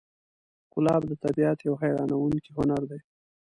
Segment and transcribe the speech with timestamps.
[0.73, 2.99] ګلاب د طبیعت یو حیرانوونکی هنر دی.